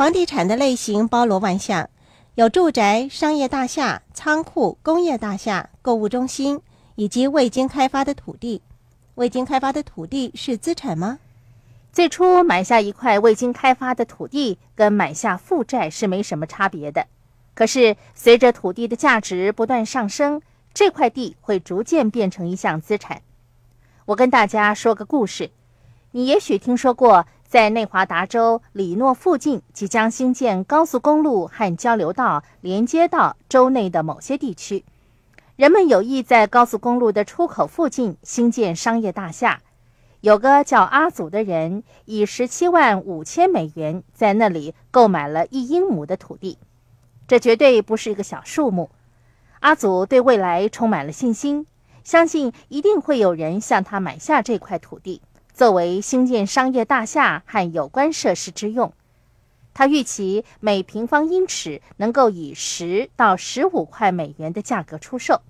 [0.00, 1.90] 房地产的类型包罗万象，
[2.34, 6.62] 有住宅、商业大厦、仓库、工业大厦、购物中心，
[6.94, 8.62] 以及未经开发的土地。
[9.16, 11.18] 未经开发的土地是资产吗？
[11.92, 17.06] 最初买下一块未经开发的土地，跟买下负债是没什么差别的。
[17.52, 20.40] 可是随着土地的价值不断上升，
[20.72, 23.20] 这块地会逐渐变成一项资产。
[24.06, 25.50] 我跟大家说个故事，
[26.12, 34.84] 你也许听说过，在内华达州里诺附近即将兴建高速公路和交流道，连接到州内的某些地区。
[35.56, 39.62] 人们有意在高速公路的出口附近兴建商业大厦。
[40.20, 46.56] 有个叫阿祖的人，以十七万五千美元在那里购买了一英亩的土地，
[47.26, 48.90] 这绝对不是一个小数目。
[49.58, 51.66] 阿祖对未来充满了信心，
[52.04, 55.20] 相信一定会有人向他买下这块土地，
[55.60, 58.94] 作为兴建商业大厦和有关设施之用。
[59.74, 65.42] 他预期每平方英尺能够以十到十五块美元的价格出售。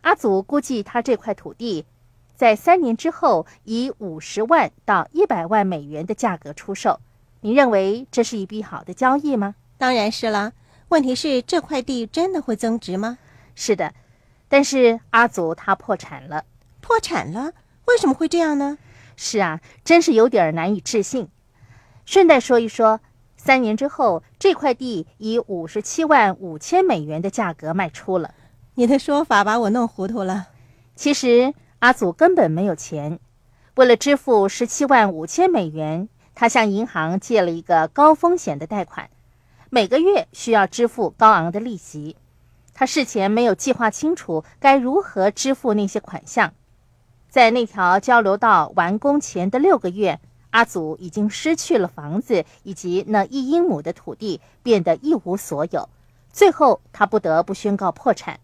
[0.00, 1.86] 阿祖估计他这块土地。
[2.34, 6.98] 在三年之后，以五十万到一百万美元的价格出售，
[7.42, 9.54] 你认为这是一笔好的交易吗？
[9.78, 10.52] 当然是了。
[10.88, 13.18] 问题是这块地真的会增值吗？
[13.54, 13.94] 是的，
[14.48, 16.44] 但是阿祖他破产了。
[16.80, 17.52] 破产了？
[17.84, 18.78] 为什么会这样呢？
[19.22, 21.28] 是啊，真是有点难以置信。
[22.04, 23.00] 顺带说一说，
[23.36, 28.34] 三年之后，这块地以五十七万五千美元的价格卖出了。
[28.74, 30.48] 你的说法把我弄糊涂了。
[30.96, 31.54] 其实。
[31.82, 33.18] 阿祖根本没有钱，
[33.74, 39.10] 为了支付十七万五千美元，他向银行借了一个高风险的贷款，
[39.68, 42.14] 每个月需要支付高昂的利息。
[42.72, 46.54] 他事前没有计划清楚该如何支付那些款项，
[47.32, 55.88] 在那条交流道完工前的六个月，阿祖已经失去了房子以及那一英亩的土地，变得一无所有。
[56.30, 58.38] 最后，他不得不宣告破产。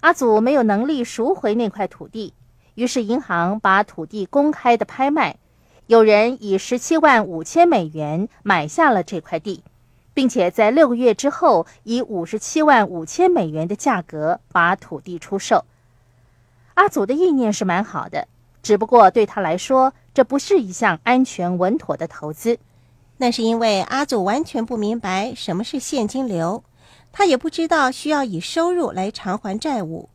[0.00, 2.34] 阿祖没有能力赎回那块土地，
[2.74, 5.38] 于是银行把土地公开的拍卖，
[5.86, 9.64] 有人以十七万五千美元买下了这块地，
[10.12, 15.64] 并且在六个月之后以五十七万五千美元的价格把土地出售。
[16.78, 18.28] 阿祖的意念是蛮好的，
[18.62, 22.56] 只不过对他来说，这不是一项安全稳妥的投资。
[23.16, 26.62] 那是因为阿祖完全不明白什么是现金流。
[27.10, 30.08] 他也不知道需要以收入来偿还债务。